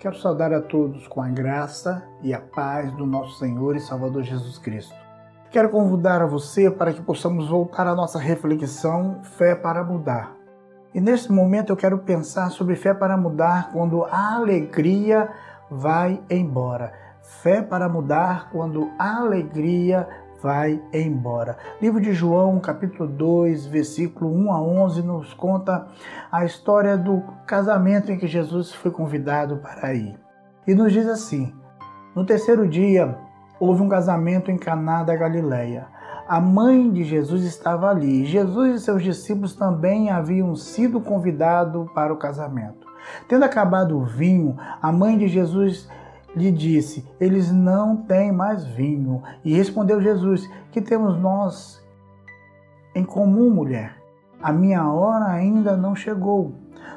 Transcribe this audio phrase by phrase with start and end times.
[0.00, 4.22] Quero saudar a todos com a graça e a paz do nosso Senhor e Salvador
[4.22, 4.94] Jesus Cristo.
[5.50, 10.34] Quero convidar a você para que possamos voltar à nossa reflexão Fé para Mudar.
[10.94, 15.28] E neste momento eu quero pensar sobre fé para mudar quando a alegria
[15.70, 16.94] vai embora.
[17.20, 20.08] Fé para mudar quando a alegria
[20.42, 21.56] vai embora.
[21.80, 25.86] Livro de João, capítulo 2, versículo 1 a 11, nos conta
[26.30, 30.18] a história do casamento em que Jesus foi convidado para ir.
[30.66, 31.54] E nos diz assim:
[32.14, 33.16] No terceiro dia,
[33.58, 35.86] houve um casamento em Caná da Galileia.
[36.26, 38.24] A mãe de Jesus estava ali.
[38.24, 42.86] Jesus e seus discípulos também haviam sido convidados para o casamento.
[43.28, 45.88] Tendo acabado o vinho, a mãe de Jesus
[46.34, 49.22] lhe disse: Eles não têm mais vinho.
[49.44, 51.84] E respondeu Jesus: Que temos nós
[52.94, 53.96] em comum, mulher?
[54.42, 56.54] A minha hora ainda não chegou.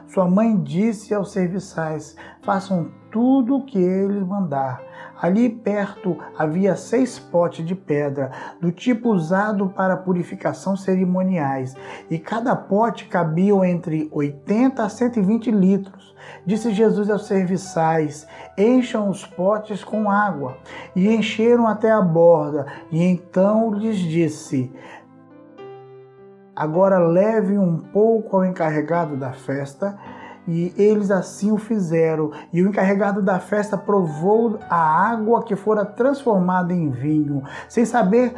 [0.08, 4.82] Sua mãe disse aos serviçais: Façam tudo o que ele mandar.
[5.22, 11.76] Ali perto havia seis potes de pedra, do tipo usado para purificação cerimoniais,
[12.10, 16.14] e cada pote cabia entre 80 a 120 litros.
[16.46, 20.58] Disse Jesus aos serviçais: Encham os potes com água.
[20.96, 22.66] E encheram até a borda.
[22.92, 24.72] E então lhes disse:
[26.56, 29.98] Agora leve um pouco ao encarregado da festa
[30.48, 32.32] e eles assim o fizeram.
[32.52, 38.34] E o encarregado da festa provou a água que fora transformada em vinho, sem saber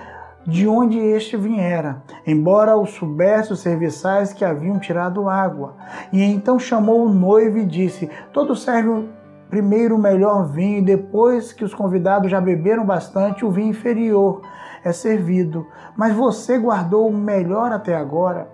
[0.47, 5.75] de onde este viera, embora o soubesse os serviçais que haviam tirado água.
[6.13, 9.09] E então chamou o noivo e disse: Todos servem
[9.49, 14.41] primeiro o melhor vinho, e depois que os convidados já beberam bastante, o vinho inferior
[14.85, 15.67] é servido.
[15.97, 18.53] Mas você guardou o melhor até agora.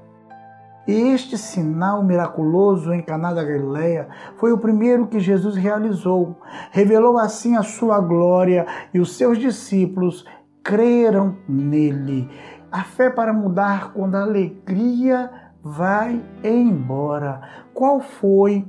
[0.87, 4.07] E este sinal miraculoso em Caná da Galileia
[4.37, 6.37] foi o primeiro que Jesus realizou.
[6.71, 10.25] Revelou assim a sua glória e os seus discípulos
[10.63, 12.29] creram nele.
[12.71, 15.29] A fé para mudar quando a alegria
[15.61, 17.41] vai embora.
[17.73, 18.65] Qual foi?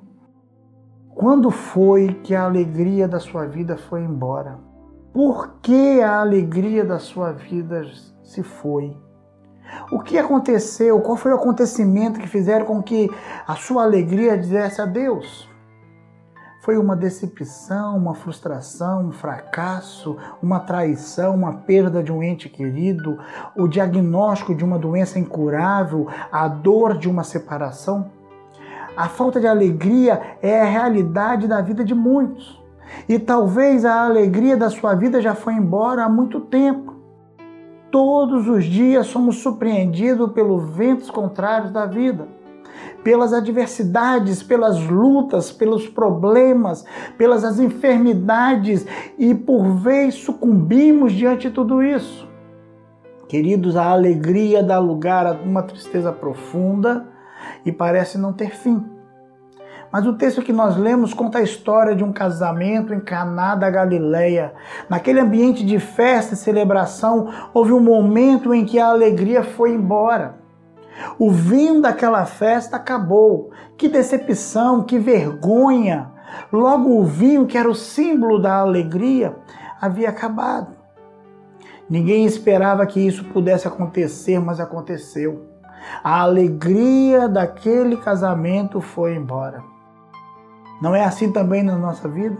[1.14, 4.71] Quando foi que a alegria da sua vida foi embora?
[5.12, 7.84] Por que a alegria da sua vida
[8.24, 8.96] se foi?
[9.90, 10.98] O que aconteceu?
[11.00, 13.10] Qual foi o acontecimento que fizeram com que
[13.46, 15.46] a sua alegria dissesse a Deus?
[16.62, 23.18] Foi uma decepção, uma frustração, um fracasso, uma traição, uma perda de um ente querido,
[23.54, 28.10] o diagnóstico de uma doença incurável, a dor de uma separação?
[28.96, 32.61] A falta de alegria é a realidade da vida de muitos.
[33.08, 36.94] E talvez a alegria da sua vida já foi embora há muito tempo.
[37.90, 42.26] Todos os dias somos surpreendidos pelos ventos contrários da vida,
[43.04, 46.84] pelas adversidades, pelas lutas, pelos problemas,
[47.18, 48.86] pelas as enfermidades
[49.18, 52.26] e por vez sucumbimos diante de tudo isso.
[53.28, 57.08] Queridos, a alegria dá lugar a uma tristeza profunda
[57.64, 58.91] e parece não ter fim.
[59.92, 63.68] Mas o texto que nós lemos conta a história de um casamento em Caná da
[63.68, 64.54] Galileia.
[64.88, 70.36] Naquele ambiente de festa e celebração, houve um momento em que a alegria foi embora.
[71.18, 73.50] O vinho daquela festa acabou.
[73.76, 76.10] Que decepção, que vergonha!
[76.50, 79.36] Logo o vinho, que era o símbolo da alegria,
[79.78, 80.74] havia acabado.
[81.90, 85.50] Ninguém esperava que isso pudesse acontecer, mas aconteceu.
[86.02, 89.71] A alegria daquele casamento foi embora.
[90.82, 92.36] Não é assim também na nossa vida?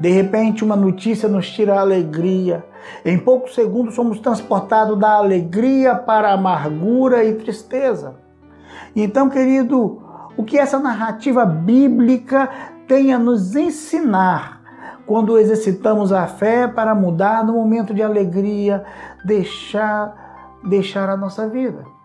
[0.00, 2.66] De repente, uma notícia nos tira a alegria.
[3.04, 8.16] Em poucos segundos, somos transportados da alegria para amargura e tristeza.
[8.96, 10.02] Então, querido,
[10.36, 12.50] o que essa narrativa bíblica
[12.88, 14.60] tem a nos ensinar
[15.06, 18.84] quando exercitamos a fé para mudar no momento de alegria,
[19.24, 21.95] deixar, deixar a nossa vida?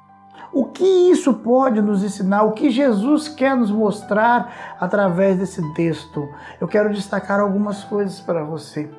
[0.53, 2.43] O que isso pode nos ensinar?
[2.43, 6.27] O que Jesus quer nos mostrar através desse texto?
[6.59, 8.89] Eu quero destacar algumas coisas para você.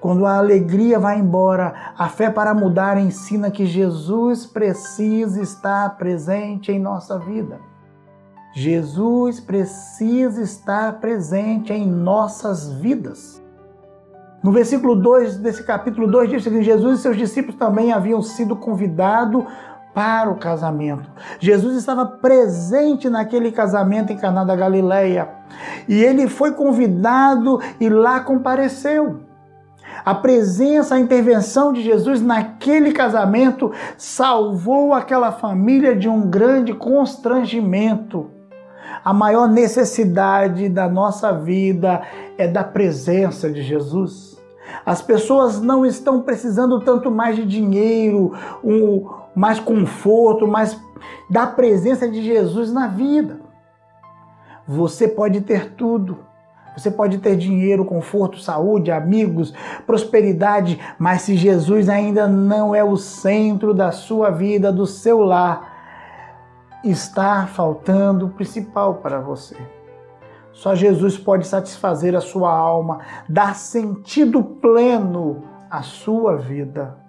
[0.00, 6.72] Quando a alegria vai embora, a fé para mudar ensina que Jesus precisa estar presente
[6.72, 7.60] em nossa vida.
[8.54, 13.42] Jesus precisa estar presente em nossas vidas.
[14.42, 18.56] No versículo 2 desse capítulo 2 diz que Jesus e seus discípulos também haviam sido
[18.56, 19.44] convidados
[19.96, 21.10] para o casamento.
[21.40, 25.30] Jesus estava presente naquele casamento em Caná da Galileia
[25.88, 29.20] e ele foi convidado e lá compareceu.
[30.04, 38.30] A presença, a intervenção de Jesus naquele casamento salvou aquela família de um grande constrangimento.
[39.02, 42.02] A maior necessidade da nossa vida
[42.36, 44.36] é da presença de Jesus.
[44.84, 50.80] As pessoas não estão precisando tanto mais de dinheiro, um, mais conforto, mais
[51.28, 53.40] da presença de Jesus na vida.
[54.66, 56.18] Você pode ter tudo.
[56.76, 59.52] Você pode ter dinheiro, conforto, saúde, amigos,
[59.86, 65.74] prosperidade, mas se Jesus ainda não é o centro da sua vida, do seu lar,
[66.84, 69.56] está faltando o principal para você.
[70.52, 77.05] Só Jesus pode satisfazer a sua alma, dar sentido pleno à sua vida.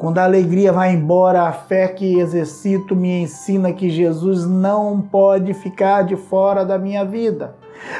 [0.00, 5.52] Quando a alegria vai embora, a fé que exercito me ensina que Jesus não pode
[5.52, 7.54] ficar de fora da minha vida,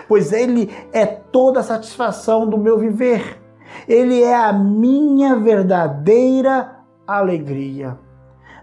[0.08, 3.38] pois Ele é toda a satisfação do meu viver.
[3.86, 7.98] Ele é a minha verdadeira alegria.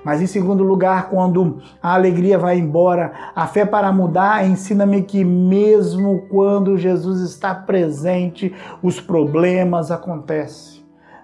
[0.03, 5.23] Mas em segundo lugar, quando a alegria vai embora, a fé para mudar ensina-me que
[5.23, 8.51] mesmo quando Jesus está presente,
[8.81, 10.76] os problemas acontecem.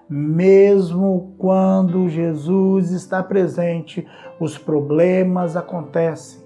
[0.08, 4.06] Mesmo quando Jesus está presente,
[4.38, 6.44] os problemas acontecem.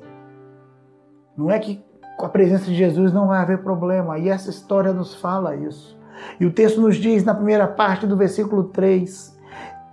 [1.37, 1.83] Não é que
[2.17, 5.97] com a presença de Jesus não vai haver problema, e essa história nos fala isso.
[6.41, 9.39] E o texto nos diz na primeira parte do versículo 3: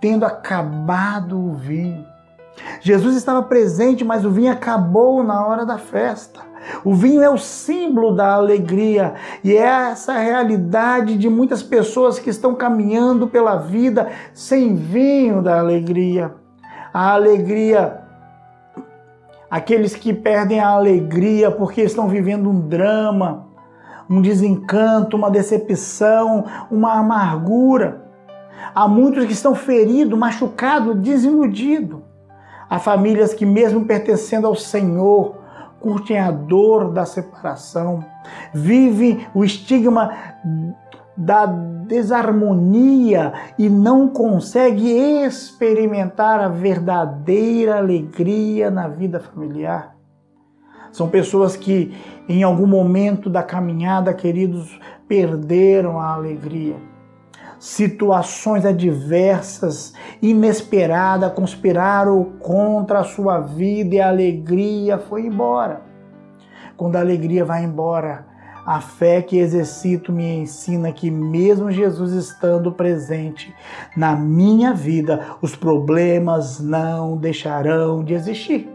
[0.00, 2.04] tendo acabado o vinho.
[2.80, 6.40] Jesus estava presente, mas o vinho acabou na hora da festa.
[6.84, 12.30] O vinho é o símbolo da alegria e é essa realidade de muitas pessoas que
[12.30, 16.34] estão caminhando pela vida sem vinho da alegria.
[16.92, 18.00] A alegria,
[19.50, 23.46] aqueles que perdem a alegria porque estão vivendo um drama,
[24.08, 28.04] um desencanto, uma decepção, uma amargura.
[28.74, 32.05] Há muitos que estão feridos, machucados, desiludidos.
[32.68, 35.36] Há famílias que, mesmo pertencendo ao Senhor,
[35.80, 38.04] curtem a dor da separação,
[38.52, 40.12] vivem o estigma
[41.16, 49.96] da desarmonia e não conseguem experimentar a verdadeira alegria na vida familiar.
[50.90, 51.94] São pessoas que,
[52.28, 56.76] em algum momento da caminhada, queridos, perderam a alegria
[57.58, 65.82] situações adversas, inesperadas, conspiraram contra a sua vida e a alegria foi embora.
[66.76, 68.26] Quando a alegria vai embora,
[68.66, 73.54] a fé que exercito me ensina que, mesmo Jesus estando presente
[73.96, 78.68] na minha vida, os problemas não deixarão de existir.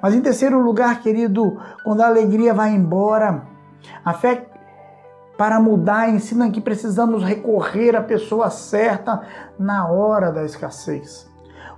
[0.00, 3.42] Mas, em terceiro lugar, querido, quando a alegria vai embora,
[4.04, 4.46] a fé
[5.38, 9.22] para mudar, ensina que precisamos recorrer à pessoa certa
[9.56, 11.28] na hora da escassez.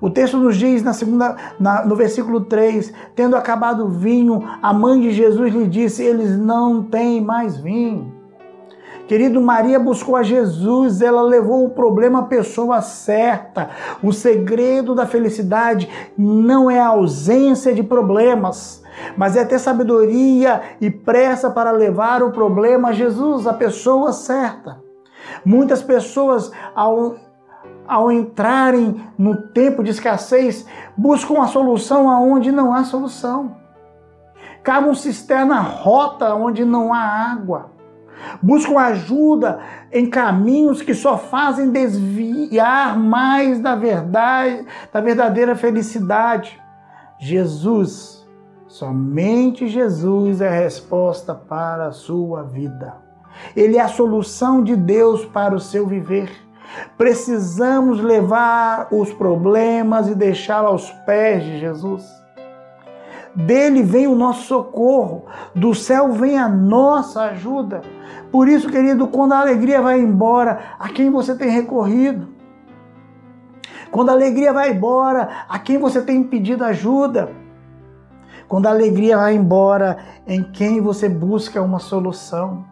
[0.01, 4.73] O texto nos diz na segunda, na, no versículo 3: Tendo acabado o vinho, a
[4.73, 8.19] mãe de Jesus lhe disse: Eles não têm mais vinho.
[9.07, 13.69] Querido, Maria buscou a Jesus, ela levou o problema à pessoa certa.
[14.03, 15.87] O segredo da felicidade
[16.17, 18.80] não é a ausência de problemas
[19.17, 24.81] mas é ter sabedoria e pressa para levar o problema a Jesus, a pessoa certa.
[25.45, 27.17] Muitas pessoas, ao,
[27.87, 30.67] ao entrarem no tempo de escassez,
[30.97, 33.57] buscam a solução aonde não há solução.
[34.63, 37.71] Cavam cisterna rota onde não há água.
[38.43, 39.61] Buscam ajuda
[39.91, 46.61] em caminhos que só fazem desviar mais da verdade, da verdadeira felicidade.
[47.19, 48.20] Jesus
[48.71, 52.95] Somente Jesus é a resposta para a sua vida.
[53.57, 56.31] Ele é a solução de Deus para o seu viver.
[56.97, 62.09] Precisamos levar os problemas e deixá-los aos pés de Jesus.
[63.35, 67.81] Dele vem o nosso socorro, do céu vem a nossa ajuda.
[68.31, 72.29] Por isso, querido, quando a alegria vai embora, a quem você tem recorrido?
[73.91, 77.40] Quando a alegria vai embora, a quem você tem pedido ajuda?
[78.51, 82.65] Quando a alegria vai embora, em quem você busca uma solução.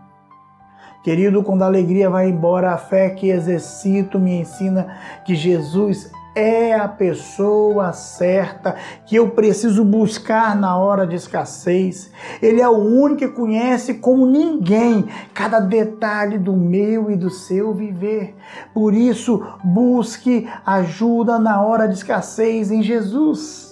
[1.04, 6.74] Querido, quando a alegria vai embora, a fé que exercito me ensina que Jesus é
[6.74, 8.74] a pessoa certa
[9.06, 12.10] que eu preciso buscar na hora de escassez.
[12.42, 17.72] Ele é o único que conhece como ninguém cada detalhe do meu e do seu
[17.72, 18.34] viver.
[18.74, 23.67] Por isso, busque ajuda na hora de escassez em Jesus.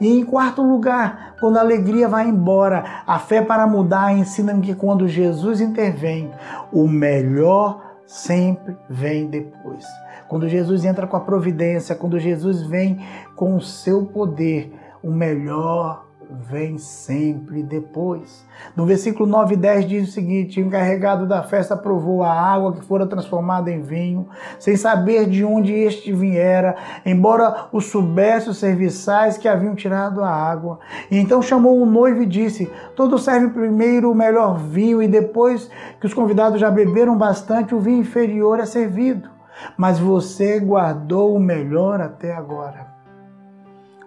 [0.00, 4.74] E em quarto lugar, quando a alegria vai embora, a fé para mudar ensina-me que
[4.74, 6.30] quando Jesus intervém,
[6.72, 9.84] o melhor sempre vem depois.
[10.28, 13.00] Quando Jesus entra com a providência, quando Jesus vem
[13.34, 18.44] com o seu poder, o melhor vem sempre depois.
[18.74, 22.72] No versículo 9 e 10 diz o seguinte: O encarregado da festa provou a água
[22.72, 24.28] que fora transformada em vinho,
[24.58, 30.30] sem saber de onde este viera, embora o soubesse os serviçais que haviam tirado a
[30.30, 30.78] água.
[31.10, 35.70] E então chamou o noivo e disse: Todos servem primeiro o melhor vinho, e depois
[36.00, 39.30] que os convidados já beberam bastante, o vinho inferior é servido.
[39.76, 42.85] Mas você guardou o melhor até agora.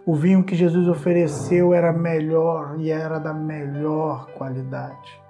[0.10, 5.22] O vinho que Jesus ofereceu era melhor e era da melhor qualidade.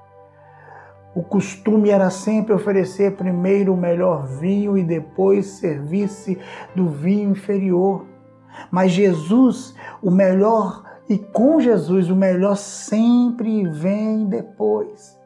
[1.13, 6.39] O costume era sempre oferecer primeiro o melhor vinho e depois servir-se
[6.73, 8.05] do vinho inferior.
[8.71, 15.19] Mas Jesus, o melhor, e com Jesus, o melhor sempre vem depois.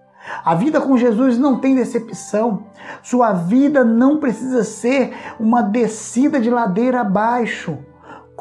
[0.43, 2.63] A vida com Jesus não tem decepção.
[3.03, 7.77] Sua vida não precisa ser uma descida de ladeira abaixo.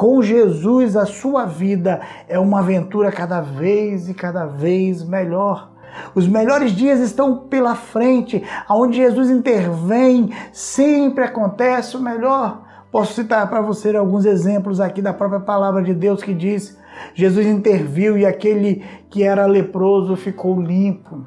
[0.03, 5.71] Com Jesus, a sua vida é uma aventura cada vez e cada vez melhor.
[6.13, 12.65] Os melhores dias estão pela frente, aonde Jesus intervém, sempre acontece o melhor.
[12.91, 16.77] Posso citar para você alguns exemplos aqui da própria palavra de Deus que diz:
[17.15, 21.25] Jesus interviu e aquele que era leproso ficou limpo.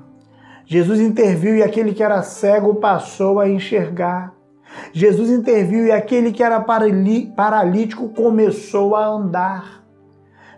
[0.66, 4.35] Jesus interviu e aquele que era cego passou a enxergar.
[4.94, 9.84] Jesus interviu e aquele que era paralítico começou a andar.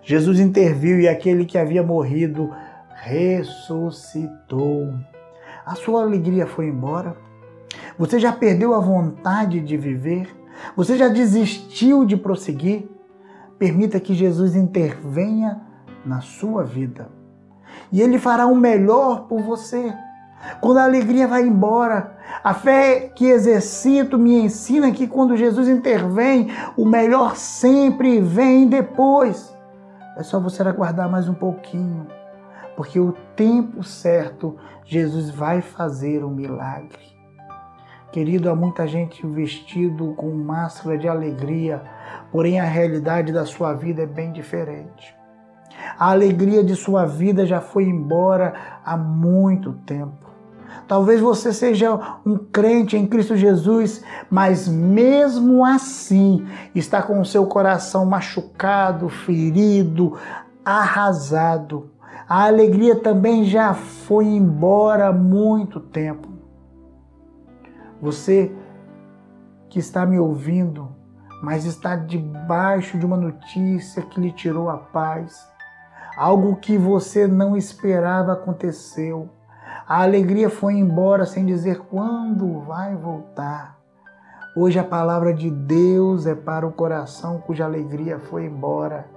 [0.01, 2.50] Jesus interviu e aquele que havia morrido
[2.95, 4.93] ressuscitou.
[5.65, 7.17] A sua alegria foi embora?
[7.97, 10.33] Você já perdeu a vontade de viver?
[10.75, 12.88] Você já desistiu de prosseguir?
[13.59, 15.62] Permita que Jesus intervenha
[16.05, 17.09] na sua vida.
[17.91, 19.93] E Ele fará o melhor por você.
[20.62, 26.50] Quando a alegria vai embora, a fé que exercito me ensina que quando Jesus intervém,
[26.75, 29.56] o melhor sempre vem depois.
[30.15, 32.08] É só você aguardar mais um pouquinho,
[32.75, 37.17] porque o tempo certo Jesus vai fazer um milagre.
[38.12, 41.84] Querido, há muita gente vestido com máscara de alegria,
[42.32, 45.15] porém a realidade da sua vida é bem diferente.
[46.00, 48.53] A alegria de sua vida já foi embora
[48.84, 50.26] há muito tempo.
[50.88, 57.45] Talvez você seja um crente em Cristo Jesus, mas mesmo assim está com o seu
[57.45, 60.17] coração machucado, ferido,
[60.63, 61.91] arrasado.
[62.27, 66.29] A alegria também já foi embora há muito tempo.
[68.01, 68.51] Você
[69.69, 70.89] que está me ouvindo,
[71.41, 75.47] mas está debaixo de uma notícia que lhe tirou a paz,
[76.17, 79.29] algo que você não esperava aconteceu
[79.88, 83.77] a alegria foi embora sem dizer quando vai voltar.
[84.53, 89.08] Hoje a palavra de Deus é para o coração cuja alegria foi embora.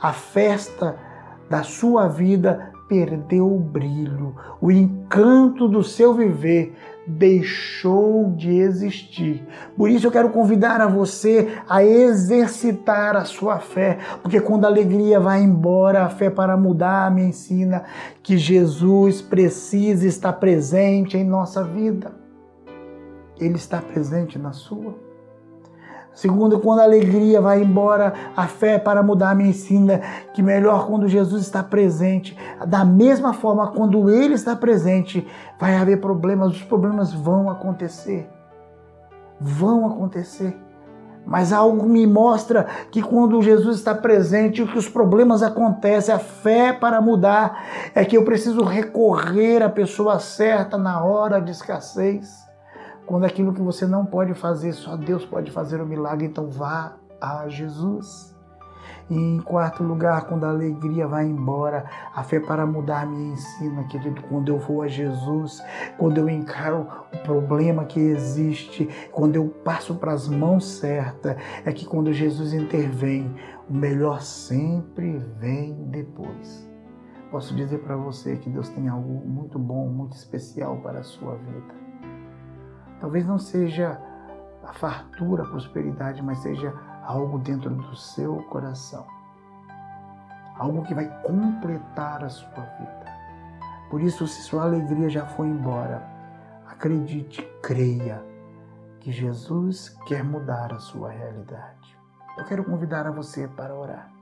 [0.00, 0.96] A festa
[1.50, 9.46] da sua vida perdeu o brilho, o encanto do seu viver deixou de existir.
[9.76, 14.68] Por isso eu quero convidar a você a exercitar a sua fé, porque quando a
[14.68, 17.84] alegria vai embora, a fé para mudar me ensina
[18.22, 22.12] que Jesus precisa estar presente em nossa vida.
[23.38, 25.11] Ele está presente na sua.
[26.14, 30.00] Segundo, quando a alegria vai embora, a fé para mudar me ensina
[30.34, 32.36] que melhor quando Jesus está presente.
[32.66, 35.26] Da mesma forma, quando Ele está presente,
[35.58, 38.28] vai haver problemas, os problemas vão acontecer.
[39.40, 40.54] Vão acontecer.
[41.24, 46.72] Mas algo me mostra que quando Jesus está presente, que os problemas acontecem, a fé
[46.72, 47.64] para mudar
[47.94, 52.41] é que eu preciso recorrer à pessoa certa na hora de escassez.
[53.12, 56.96] Quando aquilo que você não pode fazer, só Deus pode fazer o milagre, então vá
[57.20, 58.34] a Jesus.
[59.10, 63.84] E em quarto lugar, quando a alegria vai embora, a fé para mudar me ensina,
[63.84, 65.62] querido, quando eu vou a Jesus,
[65.98, 71.70] quando eu encaro o problema que existe, quando eu passo para as mãos certas, é
[71.70, 73.30] que quando Jesus intervém,
[73.68, 76.66] o melhor sempre vem depois.
[77.30, 81.34] Posso dizer para você que Deus tem algo muito bom, muito especial para a sua
[81.34, 81.81] vida.
[83.02, 84.00] Talvez não seja
[84.62, 89.04] a fartura, a prosperidade, mas seja algo dentro do seu coração.
[90.56, 93.04] Algo que vai completar a sua vida.
[93.90, 96.00] Por isso, se sua alegria já foi embora,
[96.64, 98.22] acredite, creia
[99.00, 101.98] que Jesus quer mudar a sua realidade.
[102.38, 104.12] Eu quero convidar a você para orar.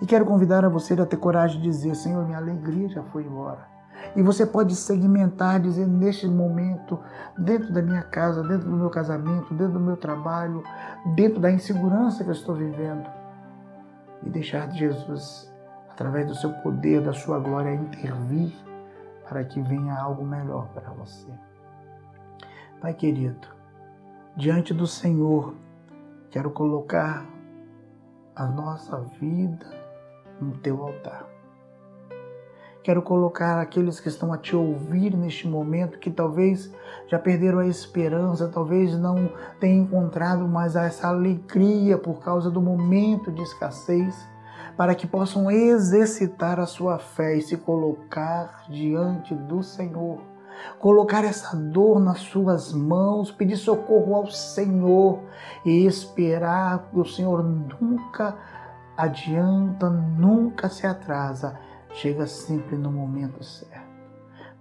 [0.00, 3.24] E quero convidar a você a ter coragem de dizer: Senhor, minha alegria já foi
[3.24, 3.73] embora.
[4.16, 6.98] E você pode segmentar, dizer neste momento,
[7.36, 10.62] dentro da minha casa, dentro do meu casamento, dentro do meu trabalho,
[11.14, 13.08] dentro da insegurança que eu estou vivendo.
[14.22, 15.52] E deixar Jesus
[15.90, 18.52] através do seu poder, da sua glória, intervir
[19.28, 21.28] para que venha algo melhor para você.
[22.80, 23.48] Pai querido,
[24.36, 25.54] diante do Senhor,
[26.30, 27.24] quero colocar
[28.36, 29.66] a nossa vida
[30.40, 31.33] no teu altar.
[32.84, 36.70] Quero colocar aqueles que estão a te ouvir neste momento, que talvez
[37.06, 43.32] já perderam a esperança, talvez não tenham encontrado mais essa alegria por causa do momento
[43.32, 44.14] de escassez,
[44.76, 50.20] para que possam exercitar a sua fé e se colocar diante do Senhor.
[50.78, 55.20] Colocar essa dor nas suas mãos, pedir socorro ao Senhor
[55.64, 58.36] e esperar que o Senhor nunca
[58.94, 61.63] adianta, nunca se atrasa
[61.94, 63.94] chega sempre no momento certo.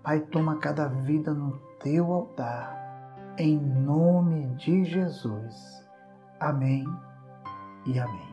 [0.01, 5.87] Pai, toma cada vida no teu altar, em nome de Jesus.
[6.39, 6.85] Amém
[7.85, 8.32] e amém.